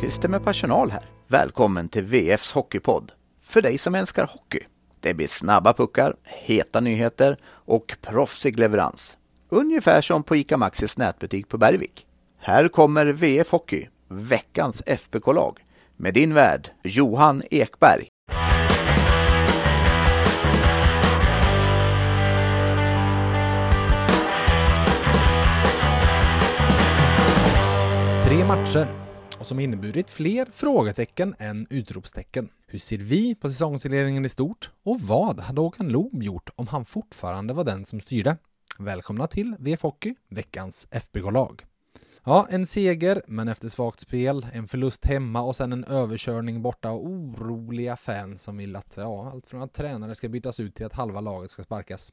[0.00, 1.02] Christer med personal här.
[1.28, 3.12] Välkommen till VFs Hockeypodd.
[3.42, 4.60] För dig som älskar hockey.
[5.00, 9.18] Det blir snabba puckar, heta nyheter och proffsig leverans.
[9.48, 12.06] Ungefär som på ICA Maxis nätbutik på Bergvik.
[12.38, 15.58] Här kommer VF Hockey, veckans FBK-lag,
[15.96, 18.08] med din värd Johan Ekberg.
[28.24, 29.03] Tre matcher
[29.44, 32.48] och som inneburit fler frågetecken än utropstecken.
[32.66, 34.70] Hur ser vi på säsongsinledningen i stort?
[34.82, 38.36] Och vad hade Håkan Loob gjort om han fortfarande var den som styrde?
[38.78, 41.64] Välkomna till VF Hockey, veckans FBK-lag.
[42.24, 46.90] Ja, en seger, men efter svagt spel, en förlust hemma och sen en överkörning borta
[46.90, 50.86] och oroliga fans som vill att, ja, allt från att tränare ska bytas ut till
[50.86, 52.12] att halva laget ska sparkas.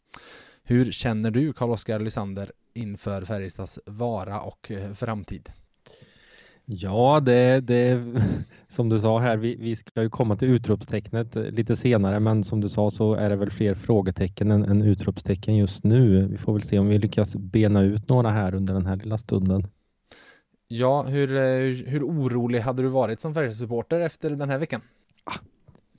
[0.63, 5.52] Hur känner du, Carl-Oskar Lysander, inför Färjestads vara och eh, framtid?
[6.73, 8.03] Ja, det, det
[8.67, 12.61] som du sa här, vi, vi ska ju komma till utropstecknet lite senare, men som
[12.61, 16.27] du sa så är det väl fler frågetecken än, än utropstecken just nu.
[16.27, 19.17] Vi får väl se om vi lyckas bena ut några här under den här lilla
[19.17, 19.67] stunden.
[20.67, 21.41] Ja, hur, eh,
[21.87, 24.81] hur orolig hade du varit som Färjestad-supporter efter den här veckan?
[25.23, 25.39] Ah,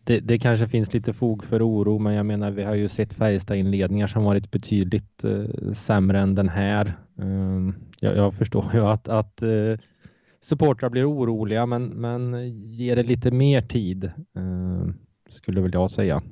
[0.05, 3.15] det, det, kanske finns lite fog för oro, men jag menar, vi har ju sett
[3.15, 6.95] Färjestad-inledningar som varit betydligt eh, sämre än den här.
[7.17, 9.77] Um, jag, jag, förstår ju att, att eh,
[10.43, 14.95] supportrar blir oroliga, men, men ge det lite mer tid, eh,
[15.29, 16.23] skulle väl jag säga.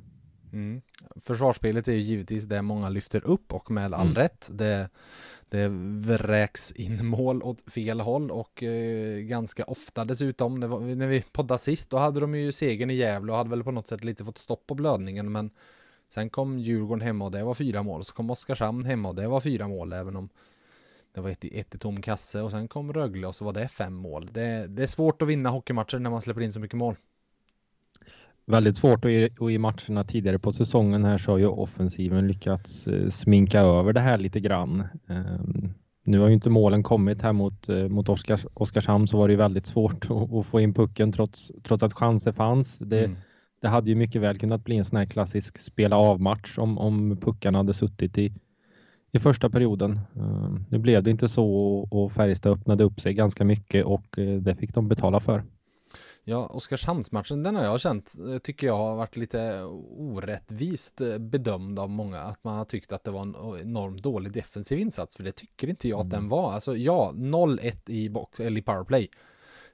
[0.53, 0.81] Mm.
[1.15, 4.15] Försvarsspelet är ju givetvis det många lyfter upp och med all mm.
[4.15, 4.49] rätt.
[4.53, 4.89] Det,
[5.49, 5.67] det
[6.07, 10.59] vräks in mål åt fel håll och eh, ganska ofta dessutom.
[10.59, 13.63] Var, när vi poddade sist, då hade de ju segern i Gävle och hade väl
[13.63, 15.49] på något sätt lite fått stopp på blödningen, men
[16.13, 18.03] sen kom Djurgården hemma och det var fyra mål.
[18.03, 20.29] Så kom Oskarshamn hemma och det var fyra mål, även om
[21.13, 23.67] det var ett, ett i tom kasse och sen kom Rögle och så var det
[23.67, 24.29] fem mål.
[24.31, 26.95] Det, det är svårt att vinna hockeymatcher när man släpper in så mycket mål.
[28.45, 32.27] Väldigt svårt och i, och i matcherna tidigare på säsongen här så har ju offensiven
[32.27, 34.87] lyckats eh, sminka över det här lite grann.
[35.07, 39.27] Um, nu har ju inte målen kommit här mot, eh, mot Oskars, Oskarshamn så var
[39.27, 42.77] det ju väldigt svårt att, att, få in pucken trots, trots att chanser fanns.
[42.77, 43.17] Det, mm.
[43.61, 46.77] det hade ju mycket väl kunnat bli en sån här klassisk spela av match om,
[46.77, 48.33] om puckarna hade suttit i,
[49.11, 49.99] i första perioden.
[50.13, 51.47] Um, nu blev det inte så
[51.91, 55.43] och Färjestad öppnade upp sig ganska mycket och uh, det fick de betala för.
[56.23, 59.63] Ja, Oskarshamnsmatchen, den har jag känt, eh, tycker jag har varit lite
[59.97, 62.19] orättvist eh, bedömd av många.
[62.19, 65.67] Att man har tyckt att det var en enormt dålig defensiv insats, för det tycker
[65.67, 66.07] inte jag mm.
[66.07, 66.51] att den var.
[66.51, 69.09] Alltså ja, 0-1 i box, eller i powerplay.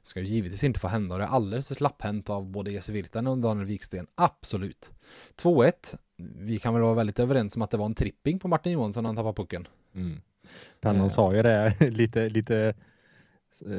[0.04, 3.31] Ska ju givetvis inte få hända och det är alldeles slapphänt av både Jesse Virtanen
[3.31, 4.08] och Daniel Wiksten.
[4.16, 4.92] Absolut.
[5.42, 5.98] 2-1.
[6.17, 9.03] Vi kan väl vara väldigt överens om att det var en tripping på Martin Johansson
[9.03, 9.67] när han tappade pucken.
[9.95, 10.22] Mm.
[10.81, 11.07] Han eh.
[11.07, 12.73] sa ju det lite, lite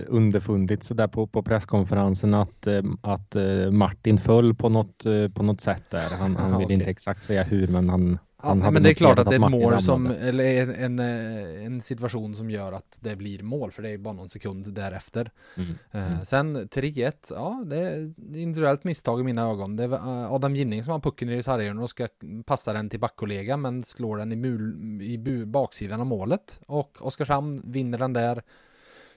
[0.06, 5.42] underfundigt så där på, på presskonferensen att, eh, att eh, Martin föll på något, på
[5.42, 6.10] något sätt där.
[6.18, 6.74] Han, han vill okay.
[6.74, 9.50] inte exakt säga hur men han Ja, men det är klart att det är ett
[9.50, 13.98] mål som, eller en, en situation som gör att det blir mål, för det är
[13.98, 15.30] bara någon sekund därefter.
[15.56, 15.74] Mm.
[15.90, 16.24] Mm.
[16.24, 19.76] Sen 3-1, ja, det är individuellt misstag i mina ögon.
[19.76, 22.08] Det är Adam Ginning som har pucken i sarghörnan och ska
[22.46, 26.60] passa den till backkollega, men slår den i, mul, i baksidan av målet.
[26.66, 28.42] Och Oskarshamn vinner den där.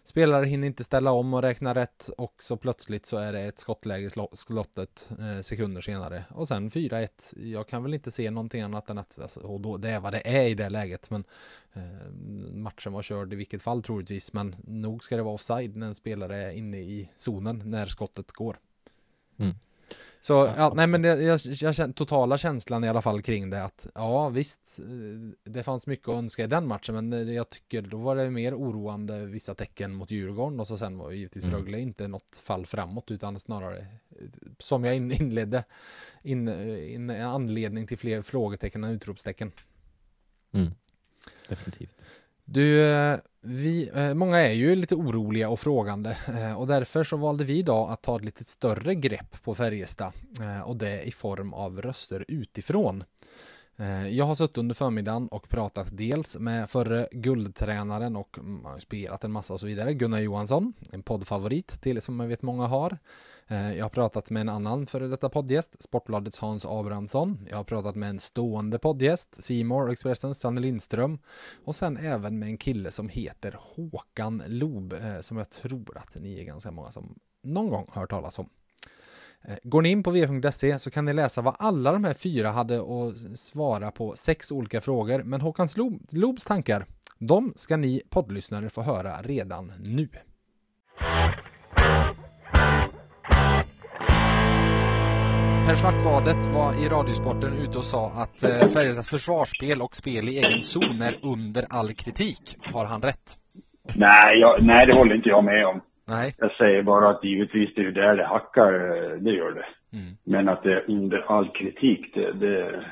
[0.04, 3.58] Spelare hinner inte ställa om och räkna rätt och så plötsligt så är det ett
[3.58, 6.24] skottläge i slottet eh, sekunder senare.
[6.30, 7.10] Och sen 4-1.
[7.36, 10.14] Jag kan väl inte se någonting annat än att, alltså, och då, det är vad
[10.14, 11.24] det är i det läget, men
[11.74, 12.12] eh,
[12.54, 15.96] matchen var körd i vilket fall troligtvis, men nog ska det vara offside när en
[15.96, 18.60] spelare är inne i zonen när skottet går.
[19.40, 19.56] Mm.
[20.24, 23.64] Så ja, nej men jag, jag, jag känner totala känslan i alla fall kring det
[23.64, 27.50] att ja visst, eh, det fanns mycket att önska i den matchen men eh, jag
[27.50, 31.46] tycker då var det mer oroande vissa tecken mot Djurgården och så sen var givetvis
[31.46, 31.56] mm.
[31.56, 34.28] Rögle inte något fall framåt utan snarare eh,
[34.60, 35.64] som jag inledde
[36.24, 39.52] in, in, anledning till fler frågetecken än utropstecken.
[40.52, 40.72] Mm.
[41.48, 41.96] Definitivt.
[42.54, 47.18] Du, eh, vi, eh, många är ju lite oroliga och frågande eh, och därför så
[47.18, 50.14] valde vi idag att ta ett lite större grepp på Färjestad
[50.66, 53.04] och det i form av röster utifrån.
[53.82, 59.24] Eh, jag har suttit under förmiddagen och pratat dels med förre guldtränaren och mm, spelat
[59.24, 62.98] en massa och så vidare, Gunnar Johansson, en poddfavorit till som jag vet många har.
[63.48, 67.48] Eh, jag har pratat med en annan före detta poddgäst, Sportbladets Hans Abrahamsson.
[67.50, 71.20] Jag har pratat med en stående poddgäst, Simor Expressens Sanne Lindström.
[71.66, 76.16] Och sen även med en kille som heter Håkan Lob, eh, som jag tror att
[76.16, 78.50] ni är ganska många som någon gång hört talas om.
[79.48, 82.50] Eh, går ni in på v.se så kan ni läsa vad alla de här fyra
[82.50, 85.24] hade att svara på sex olika frågor.
[85.24, 85.68] Men Håkan
[86.12, 86.86] Lobs tankar,
[87.18, 90.08] de ska ni poddlyssnare få höra redan nu.
[95.66, 100.38] Per Svartvadet var i Radiosporten ute och sa att eh, Färjestads försvarsspel och spel i
[100.38, 102.58] egen zon är under all kritik.
[102.74, 103.38] Har han rätt?
[103.96, 105.82] Nej, jag, nej det håller inte jag med om.
[106.12, 106.36] Nej.
[106.38, 108.72] Jag säger bara att givetvis det är där det hackar,
[109.18, 109.98] det gör det.
[109.98, 110.14] Mm.
[110.24, 112.86] Men att det är under all kritik, det, det,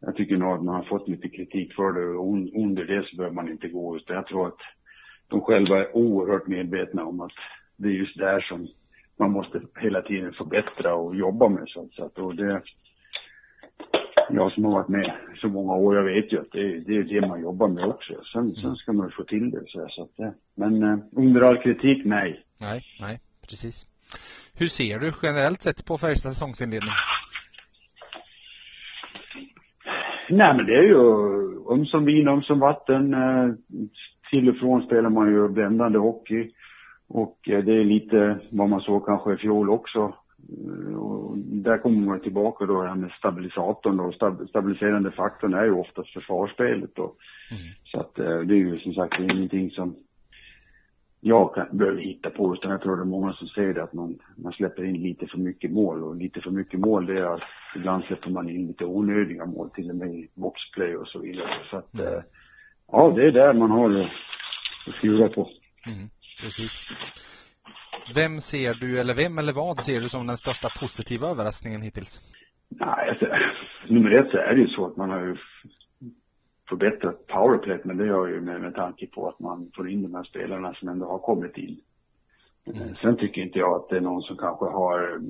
[0.00, 3.16] jag tycker nog att man har fått lite kritik för det och under det så
[3.16, 3.96] behöver man inte gå.
[3.96, 4.60] Utan jag tror att
[5.28, 7.32] de själva är oerhört medvetna om att
[7.76, 8.68] det är just där som
[9.18, 12.62] man måste hela tiden förbättra och jobba med så att och det
[14.30, 17.02] jag som har varit med så många år, jag vet ju att det, det är
[17.02, 18.14] det man jobbar med också.
[18.32, 22.04] Sen, sen ska man få till det så, så att, men eh, under all kritik,
[22.04, 22.42] nej.
[22.60, 23.86] Nej, nej, precis.
[24.58, 26.90] Hur ser du generellt sett på Färjestads säsongsinledning?
[30.30, 30.98] Nej men det är ju
[31.58, 33.14] om som vin, om som vatten.
[33.14, 33.54] Eh,
[34.30, 36.50] till och från spelar man ju bländande hockey.
[37.08, 40.14] Och eh, det är lite vad man såg kanske i fjol också.
[40.48, 44.14] Eh, och där kommer man tillbaka då här med stabilisatorn och
[44.48, 47.02] stabiliserande faktorn är ju oftast försvarsspelet då.
[47.50, 47.62] Mm.
[47.84, 49.96] Så att det är ju som sagt ingenting som
[51.20, 53.92] jag kan, behöver hitta på utan jag tror det är många som säger det att
[53.92, 57.34] man, man släpper in lite för mycket mål och lite för mycket mål det är
[57.34, 57.42] att
[57.76, 61.58] ibland släpper man in lite onödiga mål till och med i boxplay och så vidare.
[61.70, 62.22] Så att mm.
[62.92, 64.00] ja, det är där man har
[64.86, 65.50] att skruva på.
[65.86, 66.08] Mm,
[66.40, 66.84] precis.
[68.14, 72.20] Vem ser du, eller vem eller vad ser du som den största positiva överraskningen hittills?
[72.68, 73.26] Nej, alltså,
[73.88, 75.36] nummer ett så är det ju så att man har ju
[76.68, 80.14] förbättrat powerplay, men det gör ju med, med tanke på att man får in de
[80.14, 81.80] här spelarna som ändå har kommit in.
[82.66, 82.96] Mm.
[83.02, 85.20] Sen tycker inte jag att det är någon som kanske har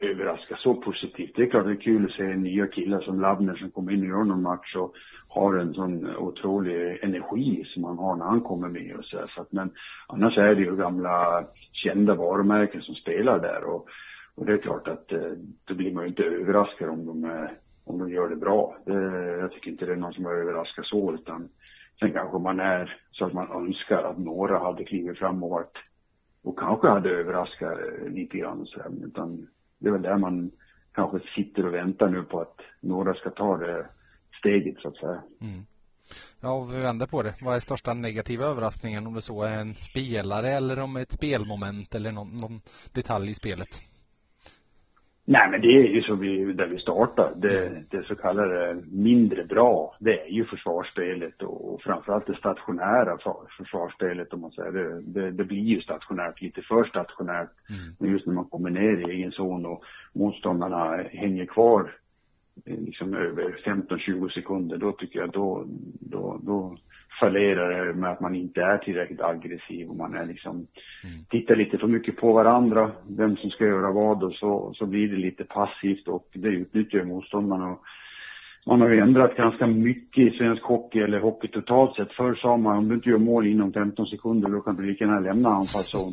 [0.00, 1.32] överraska så positivt.
[1.36, 4.02] Det är klart det är kul att se nya killar som Labner som kommer in
[4.02, 4.94] och gör någon match och
[5.28, 9.40] har en sån otrolig energi som han har när han kommer med och så, så
[9.40, 9.70] att, men
[10.06, 13.88] annars är det ju gamla kända varumärken som spelar där och,
[14.34, 15.32] och det är klart att eh,
[15.64, 17.50] då blir man ju inte överraskad om de eh,
[17.84, 18.76] om de gör det bra.
[18.84, 18.92] Det,
[19.40, 21.48] jag tycker inte det är någon som är överraskad så, utan
[22.00, 25.78] sen kanske man är så att man önskar att några hade klivit fram och varit
[26.42, 29.48] och kanske hade överraskat eh, lite grann så här, utan
[29.78, 30.50] det är väl där man
[30.92, 33.86] kanske sitter och väntar nu på att några ska ta det
[34.38, 35.22] steget så att säga.
[35.40, 35.66] Mm.
[36.40, 37.34] Ja, vi vänder på det.
[37.40, 41.94] Vad är största negativa överraskningen om det så är en spelare eller om ett spelmoment
[41.94, 42.60] eller någon, någon
[42.92, 43.68] detalj i spelet?
[45.30, 47.32] Nej, men det är ju så vi, där vi startar.
[47.36, 53.18] Det, det så kallade mindre bra, det är ju försvarsspelet och framförallt det stationära
[53.56, 55.00] försvarsspelet om man säger det.
[55.02, 57.50] Det, det blir ju stationärt, lite för stationärt.
[57.68, 57.80] Mm.
[57.98, 61.94] Men just när man kommer ner i egen zon och motståndarna hänger kvar
[62.66, 65.64] eh, liksom över 15-20 sekunder, då tycker jag då,
[66.00, 66.76] då, då
[67.20, 71.24] fallerar med att man inte är tillräckligt aggressiv och man är liksom, mm.
[71.30, 75.08] tittar lite för mycket på varandra, vem som ska göra vad och så, så blir
[75.08, 77.72] det lite passivt och det utnyttjar motståndarna.
[77.72, 77.82] Och
[78.68, 82.12] man har ju ändrat ganska mycket i svensk hockey eller hockey totalt sett.
[82.12, 85.04] Förr sa man om du inte gör mål inom 15 sekunder då kan du lika
[85.04, 86.12] gärna lämna anfallszon.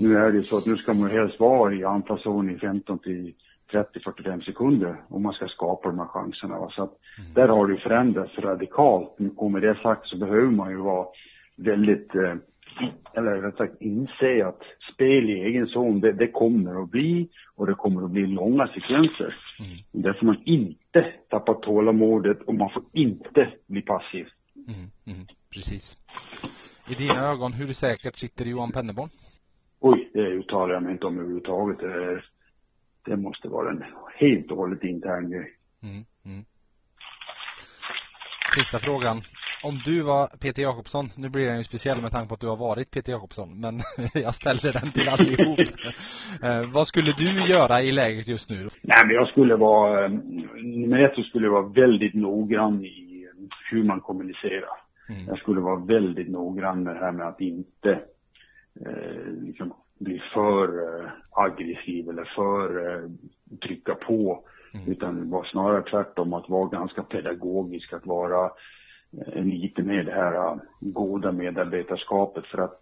[0.00, 3.32] nu är det så att nu ska man helst vara i anfallszon i 15 till
[3.72, 6.58] 30-45 sekunder om man ska skapa de här chanserna.
[6.58, 6.70] Va?
[6.70, 7.34] Så att mm.
[7.34, 9.16] där har det förändrats radikalt.
[9.36, 11.06] Och med det sagt så behöver man ju vara
[11.56, 12.34] väldigt, eh,
[13.14, 14.62] eller rätt sagt inse att
[14.94, 18.66] spel i egen zon, det, det, kommer att bli och det kommer att bli långa
[18.66, 19.36] sekvenser.
[19.60, 20.04] Mm.
[20.04, 24.26] Där får man inte tappa tålamodet och man får inte bli passiv.
[24.68, 24.90] Mm.
[25.06, 25.26] Mm.
[25.54, 25.96] Precis.
[26.88, 29.08] I dina ögon, hur säkert sitter Johan Penneborn?
[29.80, 31.78] Oj, det uttalar jag mig inte om överhuvudtaget.
[31.78, 32.22] Det
[33.04, 35.56] det måste vara en helt och hållet intern grej.
[35.82, 36.44] Mm, mm.
[38.54, 39.22] Sista frågan.
[39.64, 42.46] Om du var Peter Jakobsson, nu blir den ju speciell med tanke på att du
[42.46, 43.74] har varit Peter Jakobsson, men
[44.14, 45.58] jag ställer den till allihop.
[46.42, 48.68] eh, vad skulle du göra i läget just nu?
[48.82, 50.08] Nej, men jag skulle vara,
[50.62, 53.28] nummer ett så skulle jag vara väldigt noggrann i
[53.70, 54.76] hur man kommunicerar.
[55.08, 55.24] Mm.
[55.26, 57.90] Jag skulle vara väldigt noggrann med det här med att inte
[58.86, 63.10] eh, liksom bli för eh, aggressiv eller för eh,
[63.66, 64.44] trycka på.
[64.74, 64.92] Mm.
[64.92, 68.50] Utan var snarare tvärtom att vara ganska pedagogisk, att vara
[69.34, 72.78] lite mer det här goda medarbetarskapet för att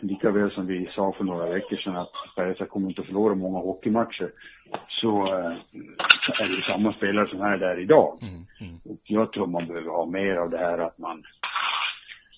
[0.00, 3.34] lika väl som vi sa för några veckor sedan att Färjestad kommer inte att förlora
[3.34, 4.30] många hockeymatcher
[4.88, 5.26] så
[6.40, 8.18] är det samma spelare som är där idag.
[8.22, 8.80] Mm, mm.
[8.84, 11.24] Och jag tror man behöver ha mer av det här att man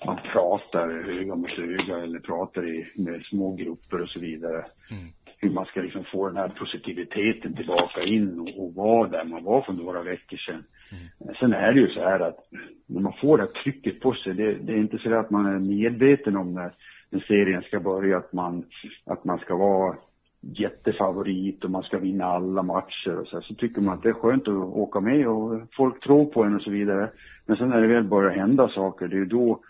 [0.07, 4.67] man pratar öga mot öga eller pratar i, med små grupper och så vidare.
[4.91, 5.13] Mm.
[5.39, 9.45] Hur man ska liksom få den här positiviteten tillbaka in och, och vara där man
[9.45, 10.65] var för några veckor sedan.
[10.93, 11.35] Mm.
[11.41, 12.39] Sen är det ju så här att
[12.87, 15.47] när man får det här trycket på sig, det, det är inte så att man
[15.47, 16.73] är medveten om när,
[17.11, 18.65] när serien ska börja, att man,
[19.07, 19.97] att man ska vara
[20.41, 24.13] jättefavorit och man ska vinna alla matcher och så, så tycker man att det är
[24.13, 27.11] skönt att åka med och folk tror på en och så vidare.
[27.47, 29.61] Men sen när det väl börjar hända saker, det är ju då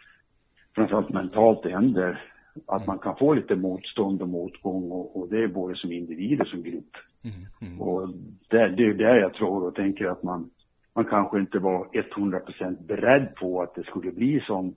[0.74, 2.20] framförallt mentalt det händer
[2.66, 6.40] att man kan få lite motstånd och motgång och, och det är både som individ
[6.40, 6.92] och som grupp.
[7.24, 7.80] Mm, mm.
[7.80, 8.08] Och
[8.48, 10.50] det, det är där jag tror och tänker att man,
[10.96, 14.74] man kanske inte var 100% beredd på att det skulle bli sån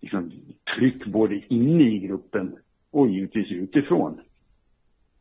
[0.00, 0.32] liksom,
[0.76, 2.56] tryck både inne i gruppen
[2.90, 4.20] och givetvis utifrån.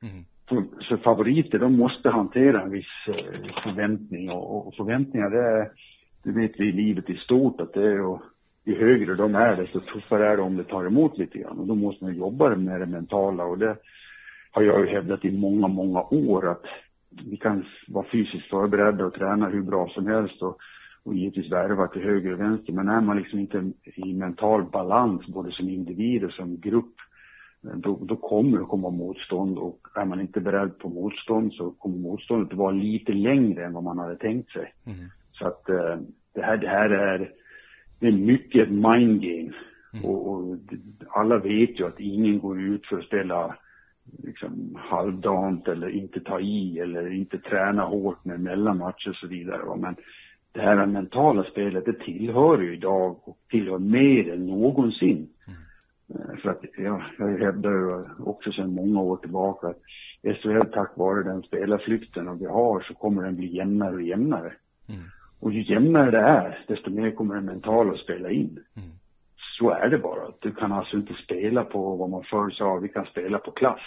[0.01, 0.25] Mm.
[0.49, 5.71] Så, så, favoriter, de måste hantera en viss eh, förväntning och, och förväntningar det är,
[6.23, 8.21] det vet vi i livet i stort att det är och
[8.65, 11.67] ju högre de är desto tuffare är det om det tar emot lite grann och
[11.67, 13.77] då måste man jobba med det mentala och det
[14.51, 16.65] har jag ju hävdat i många, många år att
[17.25, 20.57] vi kan vara fysiskt förberedda och träna hur bra som helst och,
[21.03, 22.73] och givetvis värva till höger och vänster.
[22.73, 26.95] Men är man liksom inte i mental balans både som individ och som grupp
[27.63, 31.97] då, då kommer det komma motstånd och är man inte beredd på motstånd så kommer
[31.97, 34.73] motståndet att vara lite längre än vad man hade tänkt sig.
[34.85, 34.97] Mm.
[35.31, 35.97] Så att eh,
[36.33, 37.31] det, här, det här är,
[37.99, 39.53] det är mycket mind game.
[39.93, 40.05] Mm.
[40.05, 40.57] Och, och,
[41.09, 43.57] alla vet ju att ingen går ut för att spela
[44.23, 49.75] liksom halvdant eller inte ta i eller inte träna hårt med mellanmatcher och så vidare.
[49.77, 49.95] Men
[50.51, 55.29] det här mentala spelet, det tillhör ju idag och tillhör mer än någonsin.
[55.47, 56.37] Mm.
[56.37, 59.81] För att ja, jag hävdar ju också sedan många år tillbaka att
[60.23, 64.53] SHL tack vare den spelarflykten vi har så kommer den bli jämnare och jämnare.
[64.89, 65.01] Mm.
[65.39, 68.59] Och ju jämnare det är, desto mer kommer den mentala att spela in.
[68.75, 68.89] Mm.
[69.57, 70.31] Så är det bara.
[70.39, 73.81] Du kan alltså inte spela på vad man förr sa, vi kan spela på klass.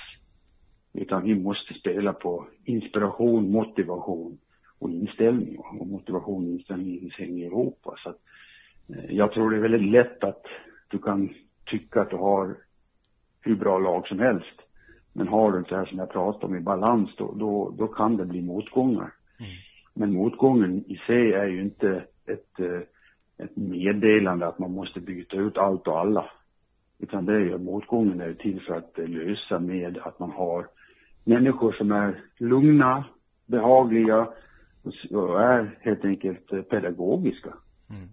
[0.93, 4.39] Utan vi måste spela på inspiration, motivation
[4.79, 5.59] och inställning.
[5.59, 7.79] Och motivation och inställning hänger ihop.
[7.97, 8.19] Så att,
[8.89, 10.45] eh, jag tror det är väldigt lätt att
[10.89, 12.57] du kan tycka att du har
[13.41, 14.61] hur bra lag som helst.
[15.13, 17.87] Men har du inte det här som jag pratade om i balans, då, då, då
[17.87, 19.13] kan det bli motgångar.
[19.41, 19.51] Mm.
[19.95, 22.96] Men motgången i sig är ju inte ett, eh, ett
[23.57, 26.31] meddelande att man måste byta ut allt och alla.
[26.99, 30.67] Utan det är ju, motgången är till för att lösa med att man har
[31.25, 33.05] människor som är lugna,
[33.47, 34.29] behagliga
[35.11, 37.49] och är helt enkelt eh, pedagogiska.
[37.91, 38.09] Mm.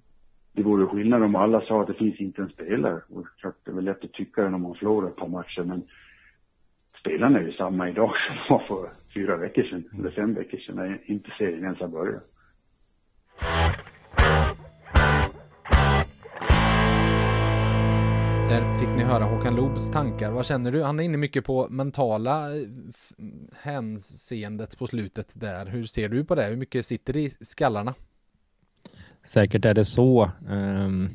[0.54, 3.02] Det vore skillnad om alla sa att det finns inte en spelare.
[3.10, 5.84] Och det är väl lätt att tycka det när man förlorar ett par matcher, men
[7.00, 10.00] spelarna är ju samma idag som de var för fyra veckor sedan, mm.
[10.00, 12.24] eller fem veckor sedan, när inte serien ens har börjat.
[18.54, 20.32] Där fick ni höra Håkan Loobs tankar.
[20.32, 20.84] Vad känner du?
[20.84, 22.64] Han är inne mycket på mentala eh,
[23.62, 25.66] hänseendet på slutet där.
[25.66, 26.44] Hur ser du på det?
[26.44, 27.94] Hur mycket sitter i skallarna?
[29.26, 30.32] Säkert är det så.
[30.50, 31.10] Um,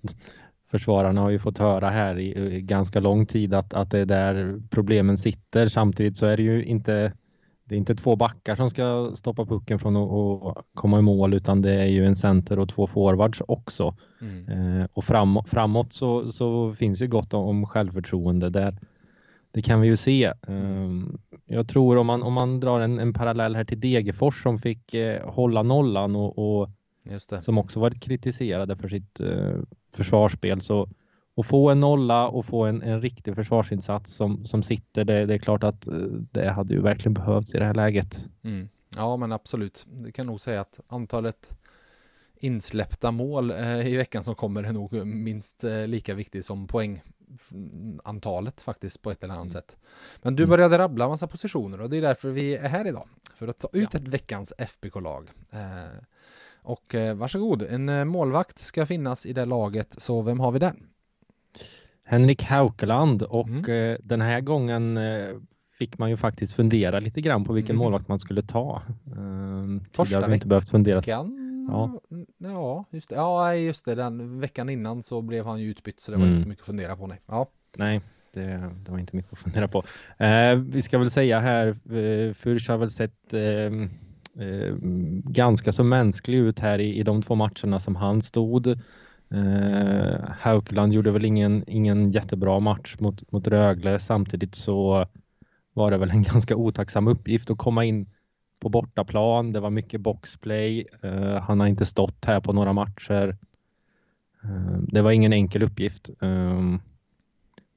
[0.70, 4.06] försvararna har ju fått höra här i, i ganska lång tid att, att det är
[4.06, 5.68] där problemen sitter.
[5.68, 7.12] Samtidigt så är det ju inte
[7.64, 11.62] det är inte två backar som ska stoppa pucken från att komma i mål utan
[11.62, 13.96] det är ju en center och två forwards också.
[14.20, 14.48] Mm.
[14.80, 18.76] Eh, och framåt, framåt så, så, finns ju gott om, om självförtroende där.
[19.50, 20.24] Det kan vi ju se.
[20.24, 20.90] Eh,
[21.46, 24.94] jag tror om man, om man drar en, en parallell här till Degerfors som fick
[24.94, 26.70] eh, hålla nollan och, och
[27.40, 29.56] som också varit kritiserade för sitt eh,
[29.96, 30.88] försvarsspel så
[31.34, 35.34] och få en nolla och få en, en riktig försvarsinsats som, som sitter, det, det
[35.34, 35.94] är klart att eh,
[36.32, 38.24] det hade ju verkligen behövts i det här läget.
[38.42, 38.68] Mm.
[38.96, 39.86] Ja, men absolut.
[39.90, 41.56] Det kan nog säga att antalet
[42.36, 48.60] insläppta mål eh, i veckan som kommer är nog minst eh, lika viktigt som poängantalet
[48.60, 49.52] faktiskt på ett eller annat mm.
[49.52, 49.76] sätt.
[50.22, 50.50] Men du mm.
[50.50, 53.08] började rabbla massa positioner och det är därför vi är här idag.
[53.36, 53.98] För att ta ut ja.
[53.98, 55.30] ett veckans FBK-lag.
[55.50, 56.04] Eh,
[56.62, 60.58] och eh, varsågod, en eh, målvakt ska finnas i det laget, så vem har vi
[60.58, 60.74] där?
[62.04, 63.92] Henrik Haukeland och mm.
[63.92, 65.28] Eh, den här gången eh,
[65.78, 67.84] fick man ju faktiskt fundera lite grann på vilken mm.
[67.84, 68.82] målvakt man skulle ta.
[69.16, 70.34] Uh, Första veckan?
[70.34, 71.02] inte behövt fundera.
[71.06, 71.28] Ja.
[72.38, 73.14] ja, just det.
[73.14, 73.94] Ja, just det.
[73.94, 76.32] Den veckan innan så blev han ju utbytt så det var mm.
[76.32, 77.06] inte så mycket att fundera på.
[77.06, 77.46] Nej, ja.
[77.76, 78.00] nej
[78.32, 79.78] det, det var inte mycket att fundera på.
[80.24, 83.88] Uh, vi ska väl säga här, uh, Fürch har väl sett uh,
[85.24, 88.78] ganska så mänsklig ut här i, i de två matcherna som han stod.
[89.34, 93.98] Eh, Haukeland gjorde väl ingen, ingen jättebra match mot, mot Rögle.
[93.98, 95.06] Samtidigt så
[95.72, 98.10] var det väl en ganska otacksam uppgift att komma in
[98.60, 99.52] på bortaplan.
[99.52, 100.86] Det var mycket boxplay.
[101.02, 103.36] Eh, han har inte stått här på några matcher.
[104.44, 106.10] Eh, det var ingen enkel uppgift.
[106.20, 106.60] Eh,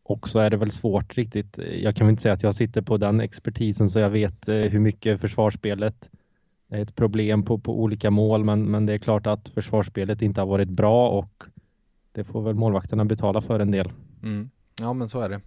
[0.03, 1.59] och så är det väl svårt riktigt.
[1.81, 4.55] Jag kan väl inte säga att jag sitter på den expertisen så jag vet eh,
[4.55, 6.09] hur mycket försvarsspelet
[6.69, 10.47] ett problem på, på olika mål, men, men det är klart att försvarsspelet inte har
[10.47, 11.43] varit bra och
[12.11, 13.91] det får väl målvakterna betala för en del.
[14.23, 14.49] Mm.
[14.79, 15.41] Ja, men så är det.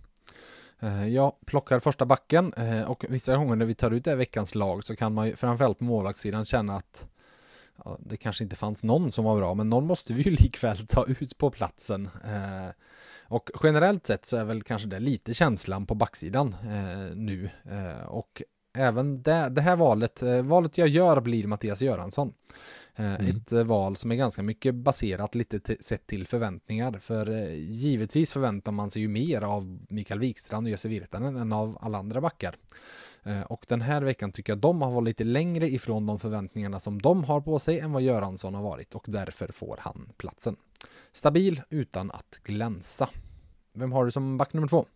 [0.80, 4.54] Eh, jag plockar första backen eh, och vissa gånger när vi tar ut det veckans
[4.54, 7.08] lag så kan man ju framförallt på målvaktssidan känna att
[7.84, 10.86] ja, det kanske inte fanns någon som var bra, men någon måste vi ju likväl
[10.86, 12.10] ta ut på platsen.
[12.24, 12.70] Eh,
[13.26, 16.54] och generellt sett så är väl kanske det lite känslan på backsidan
[17.14, 17.50] nu.
[18.06, 22.32] Och även det, det här valet, valet jag gör blir Mattias Göransson.
[23.00, 23.36] Eh, mm.
[23.36, 26.92] Ett eh, val som är ganska mycket baserat lite sett till förväntningar.
[26.92, 31.52] För eh, givetvis förväntar man sig ju mer av Mikael Wikstrand och Jesse Virtanen än
[31.52, 32.56] av alla andra backar.
[33.46, 37.02] Och den här veckan tycker jag de har varit lite längre ifrån de förväntningarna som
[37.02, 40.56] de har på sig än vad Göransson har varit och därför får han platsen.
[41.12, 43.08] Stabil utan att glänsa.
[43.72, 44.86] Vem har du som back nummer två?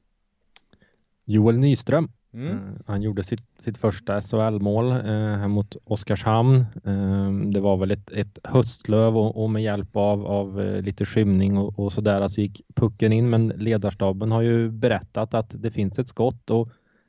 [1.25, 2.09] Joel Nyström.
[2.34, 2.48] Mm.
[2.48, 6.64] Eh, han gjorde sitt, sitt första SHL-mål eh, mot Oskarshamn.
[6.84, 11.04] Eh, det var väl ett, ett höstlöv och, och, med hjälp av, av eh, lite
[11.04, 13.30] skymning och, och sådär så alltså gick pucken in.
[13.30, 16.68] Men ledarstaben har ju berättat att det finns ett skott och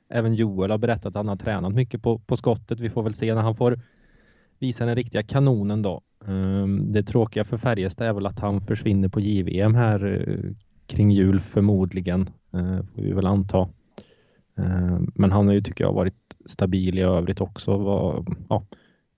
[0.09, 2.79] även Joel har berättat att han har tränat mycket på, på skottet.
[2.79, 3.79] Vi får väl se när han får
[4.59, 6.01] visa den riktiga kanonen då.
[6.27, 10.51] Eh, det tråkiga för Färjestad är väl att han försvinner på JVM här eh,
[10.87, 13.69] kring jul förmodligen, eh, får vi väl anta.
[14.57, 17.77] Eh, men han har ju, tycker jag, varit stabil i övrigt också.
[17.77, 18.65] Var, ja,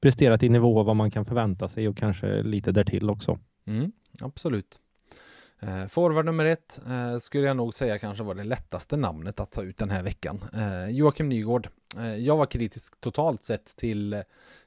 [0.01, 3.39] presterat i nivå vad man kan förvänta sig och kanske lite därtill också.
[3.65, 3.91] Mm,
[4.21, 4.79] absolut.
[5.59, 9.51] Eh, forward nummer ett eh, skulle jag nog säga kanske var det lättaste namnet att
[9.51, 10.43] ta ut den här veckan.
[10.53, 11.69] Eh, Joakim Nygård.
[11.97, 14.19] Eh, jag var kritisk totalt sett till eh,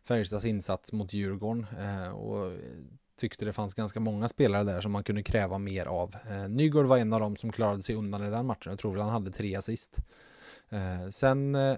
[0.04, 2.52] Färjestads insats mot Djurgården eh, och
[3.20, 6.14] tyckte det fanns ganska många spelare där som man kunde kräva mer av.
[6.30, 8.70] Eh, Nygård var en av dem som klarade sig undan i den matchen.
[8.72, 9.96] Jag tror väl han hade tre assist.
[10.70, 11.76] Eh, sen eh,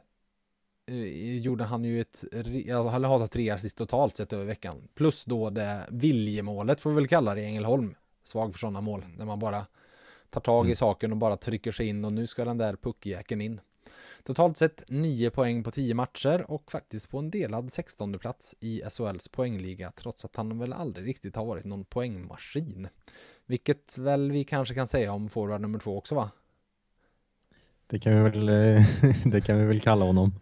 [1.38, 4.88] gjorde han ju ett, eller har tre assist totalt sett över veckan.
[4.94, 7.94] Plus då det viljemålet får vi väl kalla det i Ängelholm.
[8.24, 9.04] Svag för sådana mål.
[9.18, 9.66] Där man bara
[10.30, 10.76] tar tag i mm.
[10.76, 13.60] saken och bara trycker sig in och nu ska den där puckjäkeln in.
[14.24, 18.82] Totalt sett 9 poäng på 10 matcher och faktiskt på en delad 16 plats i
[18.90, 22.88] SHLs poängliga trots att han väl aldrig riktigt har varit någon poängmaskin.
[23.46, 26.30] Vilket väl vi kanske kan säga om forward nummer två också va?
[27.92, 28.84] Det kan vi väl, eh,
[29.24, 30.32] det kan vi väl kalla honom.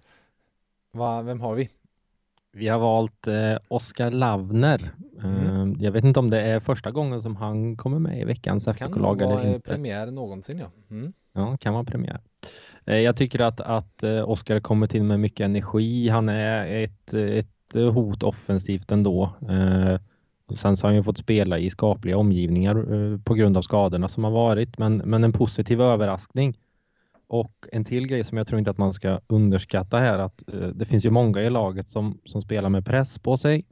[0.92, 1.70] Va, vem har vi?
[2.52, 4.90] Vi har valt eh, Oskar Lavner.
[5.22, 5.72] Mm.
[5.72, 8.68] Eh, jag vet inte om det är första gången som han kommer med i veckans
[8.68, 9.70] FBK-lag eller inte.
[9.70, 10.66] Kan premiär någonsin ja.
[10.90, 11.12] Mm.
[11.32, 12.20] Ja, kan vara premiär.
[12.86, 16.08] Eh, jag tycker att, att eh, Oskar kommer till med mycket energi.
[16.08, 19.30] Han är ett, ett hot offensivt ändå.
[19.48, 20.00] Eh,
[20.56, 24.08] sen så har han ju fått spela i skapliga omgivningar eh, på grund av skadorna
[24.08, 26.56] som har varit, men, men en positiv överraskning.
[27.30, 30.68] Och en till grej som jag tror inte att man ska underskatta här att eh,
[30.68, 33.64] det finns ju många i laget som, som spelar med press på sig.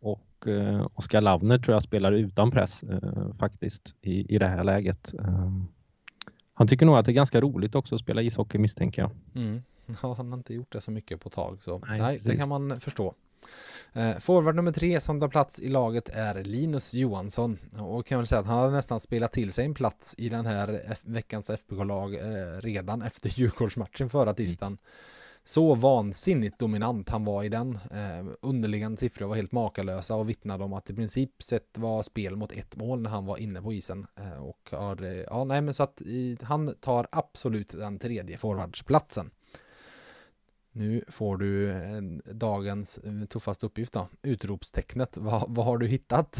[0.00, 4.64] Och eh, Oskar Lavner tror jag spelar utan press eh, faktiskt i, i det här
[4.64, 5.14] läget.
[5.14, 5.52] Eh,
[6.54, 9.10] han tycker nog att det är ganska roligt också att spela ishockey misstänker jag.
[9.34, 9.62] Mm.
[10.02, 12.48] Ja, han har inte gjort det så mycket på tag så nej, nej det kan
[12.48, 13.14] man förstå.
[13.96, 18.26] Eh, forward nummer tre som tar plats i laget är Linus Johansson och kan väl
[18.26, 22.14] säga att han har nästan spelat till sig en plats i den här veckans FBK-lag
[22.14, 24.34] eh, redan efter Djurgårdsmatchen förra mm.
[24.34, 24.72] tisdagen.
[24.72, 24.78] Mm.
[25.44, 27.78] Så vansinnigt dominant han var i den.
[27.90, 32.36] Eh, underliggande siffror var helt makalösa och vittnade om att i princip sett var spel
[32.36, 34.06] mot ett mål när han var inne på isen.
[34.40, 36.02] Och har, ja nej men så att
[36.42, 39.30] han tar absolut den tredje forwardsplatsen.
[40.76, 41.72] Nu får du
[42.32, 45.16] dagens eh, tuffaste uppgift då, utropstecknet.
[45.16, 46.38] Vad, vad har du hittat?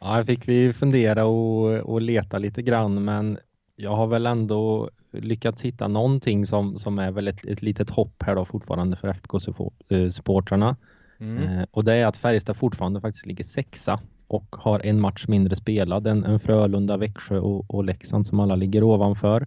[0.00, 3.38] Ja, här fick vi fundera och, och leta lite grann, men
[3.76, 8.22] jag har väl ändå lyckats hitta någonting som, som är väl ett, ett litet hopp
[8.22, 10.76] här då fortfarande för FBK-supportrarna.
[11.18, 11.42] Mm.
[11.42, 15.56] Eh, och det är att Färjestad fortfarande faktiskt ligger sexa och har en match mindre
[15.56, 19.46] spelad än, än Frölunda, Växjö och, och Leksand som alla ligger ovanför.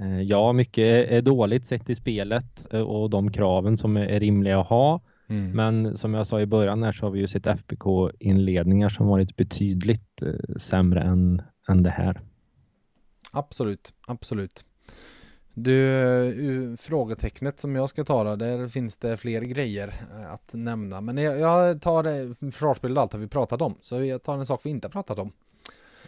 [0.00, 4.60] Eh, ja, mycket är dåligt sett i spelet eh, och de kraven som är rimliga
[4.60, 5.00] att ha.
[5.28, 5.50] Mm.
[5.50, 9.36] Men som jag sa i början här så har vi ju sett FBK-inledningar som varit
[9.36, 12.20] betydligt eh, sämre än, än det här.
[13.30, 14.64] Absolut, absolut.
[15.54, 19.94] Du, frågetecknet som jag ska ta då, där finns det fler grejer
[20.32, 21.00] att nämna.
[21.00, 23.74] Men jag, jag tar det, försvarsspel och allt har vi pratat om.
[23.80, 25.32] Så jag tar en sak vi inte pratat om.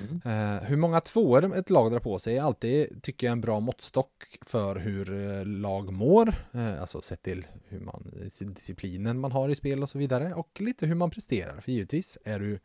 [0.01, 0.21] Mm.
[0.27, 3.61] Uh, hur många tvåor ett lag drar på sig är alltid, tycker jag, en bra
[3.61, 6.35] måttstock för hur eh, lag mår.
[6.55, 8.11] Uh, alltså sett till hur man,
[8.41, 10.35] disciplinen man har i spel och så vidare.
[10.35, 11.61] Och lite hur man presterar.
[11.61, 12.59] För givetvis är du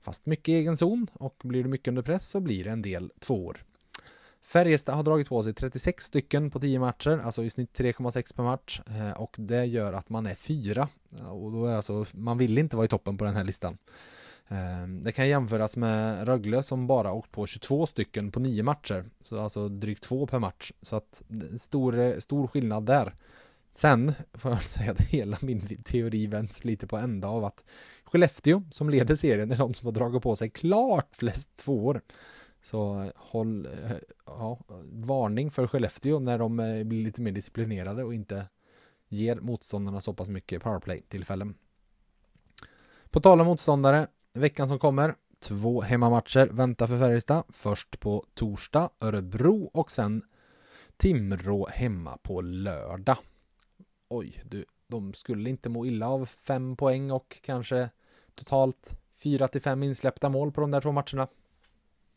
[0.00, 2.82] fast mycket i egen zon och blir du mycket under press så blir det en
[2.82, 3.64] del tvåor.
[4.42, 8.42] Färjestad har dragit på sig 36 stycken på 10 matcher, alltså i snitt 3,6 per
[8.42, 8.80] match.
[9.16, 10.88] Och det gör att man är fyra.
[11.30, 13.78] Och då är alltså, man vill inte vara i toppen på den här listan.
[14.48, 19.04] Ehm, det kan jämföras med Rögle som bara åkt på 22 stycken på nio matcher.
[19.20, 20.72] Så alltså drygt två per match.
[20.82, 21.22] Så att
[21.58, 23.14] stor, stor skillnad där.
[23.74, 27.64] Sen får jag säga att hela min teori vänds lite på ända av att
[28.04, 32.00] Skellefteå som leder serien är de som har dragit på sig klart flest tvåor.
[32.62, 34.58] Så håll, eh, ja,
[34.92, 38.46] varning för Skellefteå när de eh, blir lite mer disciplinerade och inte
[39.08, 41.54] ger motståndarna så pass mycket powerplay-tillfällen.
[43.10, 44.06] På tal om motståndare,
[44.38, 47.44] veckan som kommer, två hemmamatcher väntar för Färjestad.
[47.48, 50.22] Först på torsdag, Örebro och sen
[50.96, 53.16] Timrå hemma på lördag.
[54.08, 57.90] Oj, du, de skulle inte må illa av fem poäng och kanske
[58.34, 61.28] totalt fyra till fem insläppta mål på de där två matcherna.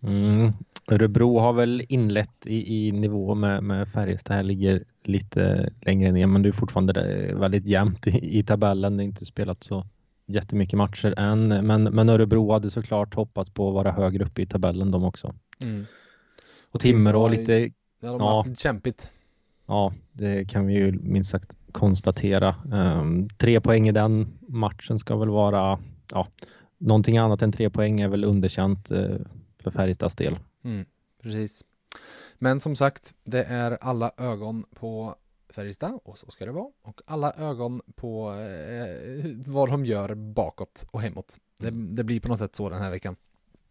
[0.03, 0.51] Mm.
[0.87, 4.35] Örebro har väl inlett i, i nivå med, med Färjestad.
[4.35, 8.97] Här ligger lite längre ner, men det är fortfarande väldigt jämnt i, i tabellen.
[8.97, 9.85] Det är inte spelat så
[10.31, 14.45] jättemycket matcher än, men, men Örebro hade såklart hoppats på att vara högre upp i
[14.45, 15.35] tabellen de också.
[15.59, 15.85] Mm.
[16.71, 17.53] Och Timrå lite...
[17.99, 19.11] Ja, de har ja, haft kämpigt.
[19.65, 22.55] Ja, det kan vi ju minst sagt konstatera.
[22.71, 25.79] Um, tre poäng i den matchen ska väl vara,
[26.11, 26.27] ja,
[26.77, 29.17] någonting annat än tre poäng är väl underkänt uh,
[29.63, 30.39] för Färjestads del.
[30.63, 30.85] Mm,
[31.23, 31.63] precis.
[32.39, 35.15] Men som sagt, det är alla ögon på
[35.51, 36.67] Färjestad och så ska det vara.
[36.81, 41.37] Och alla ögon på eh, vad de gör bakåt och hemåt.
[41.59, 41.95] Det, mm.
[41.95, 43.15] det, blir på något sätt så den här veckan.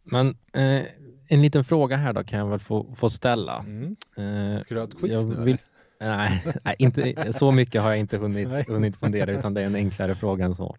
[0.03, 0.87] Men eh,
[1.29, 3.59] en liten fråga här då kan jag väl få, få ställa.
[3.59, 3.97] Mm.
[4.17, 5.45] Eh, ska du ha ett quiz nu?
[5.45, 5.59] Vill,
[6.01, 9.75] nej, nej, inte, så mycket har jag inte hunnit, hunnit fundera utan det är en
[9.75, 10.77] enklare fråga än så.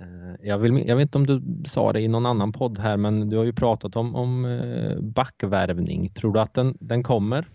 [0.00, 2.96] Eh, jag, vill, jag vet inte om du sa det i någon annan podd här,
[2.96, 6.08] men du har ju pratat om, om eh, backvärvning.
[6.08, 7.48] Tror du att den, den kommer?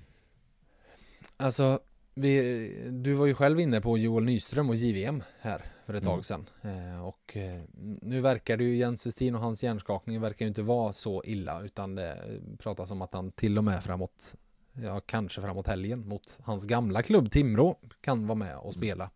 [1.37, 1.79] Alltså,
[2.13, 6.15] vi, du var ju själv inne på Joel Nyström och JVM här för ett mm.
[6.15, 6.49] tag sedan.
[6.61, 7.61] Eh, och eh,
[8.01, 11.61] nu verkar det ju Jens Westin och hans hjärnskakning verkar ju inte vara så illa
[11.61, 12.17] utan det
[12.59, 14.35] pratas om att han till och med framåt,
[14.73, 18.73] ja kanske framåt helgen mot hans gamla klubb Timrå kan vara med och mm.
[18.73, 19.03] spela.
[19.03, 19.13] Mm.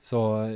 [0.00, 0.48] Så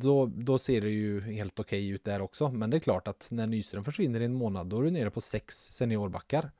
[0.00, 2.50] då, då ser det ju helt okej okay ut där också.
[2.50, 5.10] Men det är klart att när Nyström försvinner i en månad då är du nere
[5.10, 6.50] på sex seniorbackar.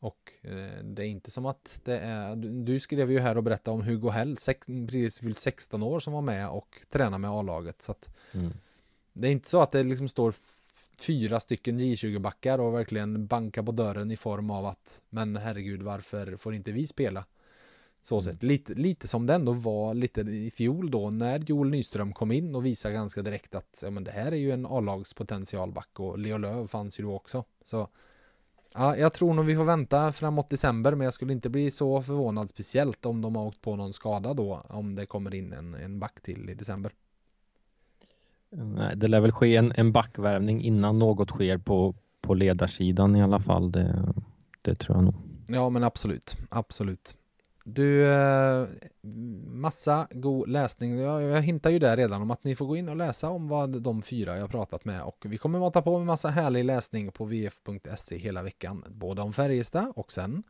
[0.00, 3.74] Och eh, det är inte som att det är, du skrev ju här och berättade
[3.74, 7.82] om Hugo Hell, sex, precis fyllt 16 år som var med och tränade med A-laget.
[7.82, 8.52] Så att mm.
[9.12, 10.34] Det är inte så att det liksom står
[10.98, 16.36] fyra stycken J20-backar och verkligen bankar på dörren i form av att men herregud varför
[16.36, 17.24] får inte vi spela?
[18.02, 18.22] Så mm.
[18.22, 22.32] sett, lite, lite som det ändå var lite i fjol då när Joel Nyström kom
[22.32, 26.00] in och visade ganska direkt att ja, men det här är ju en A-lags potentialback
[26.00, 27.44] och Leo Löv fanns ju då också.
[27.64, 27.88] Så
[28.74, 32.02] ja, jag tror nog vi får vänta framåt december men jag skulle inte bli så
[32.02, 35.74] förvånad speciellt om de har åkt på någon skada då om det kommer in en,
[35.74, 36.92] en back till i december.
[38.50, 43.22] Nej, det lär väl ske en, en backvärvning innan något sker på, på ledarsidan i
[43.22, 43.72] alla fall.
[43.72, 44.14] Det,
[44.62, 45.14] det tror jag nog.
[45.48, 47.16] Ja men absolut, absolut.
[47.64, 48.66] Du, eh,
[49.46, 50.98] massa god läsning.
[50.98, 53.48] Jag, jag hintar ju där redan om att ni får gå in och läsa om
[53.48, 57.12] vad de fyra jag pratat med och vi kommer mata på med massa härlig läsning
[57.12, 58.84] på vf.se hela veckan.
[58.88, 60.42] Både om Färjestad och sen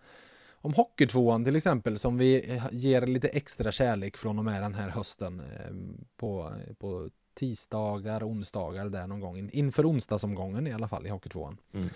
[0.63, 4.89] om Hockeytvåan till exempel som vi ger lite extra kärlek från och med den här
[4.89, 5.75] hösten eh,
[6.17, 11.59] på, på tisdagar, onsdagar där någon gång inför onsdagsomgången i alla fall i Hockeytvåan.
[11.73, 11.89] Mm.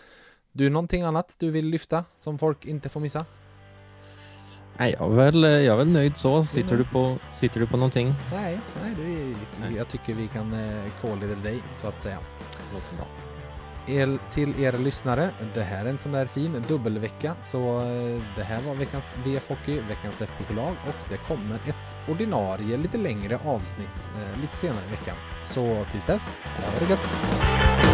[0.53, 3.27] Du, någonting annat du vill lyfta som folk inte får missa?
[4.78, 6.44] Nej, jag är väl, jag är väl nöjd så.
[6.44, 8.14] Sitter, du på, sitter du på någonting?
[8.32, 12.02] Nej, nej, det är, jag tycker vi kan eh, call it a day så att
[12.02, 12.18] säga.
[12.72, 13.06] Låter bra.
[13.87, 18.42] El, till er lyssnare, det här är en sån där fin dubbelvecka så eh, det
[18.42, 24.10] här var veckans VF Hockey, veckans FBK-lag och det kommer ett ordinarie lite längre avsnitt
[24.16, 25.16] eh, lite senare i veckan.
[25.44, 27.93] Så tills dess, ha det gött!